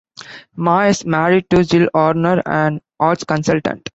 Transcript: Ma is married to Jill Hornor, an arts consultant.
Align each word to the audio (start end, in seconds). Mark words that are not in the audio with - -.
Ma 0.55 0.79
is 0.87 1.05
married 1.05 1.47
to 1.51 1.63
Jill 1.63 1.87
Hornor, 1.93 2.41
an 2.47 2.81
arts 2.99 3.23
consultant. 3.23 3.87